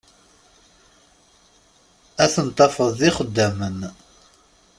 Ad 2.23 2.31
ten-tafeḍ 2.33 2.89
d 2.99 3.01
ixeddamen. 3.09 3.79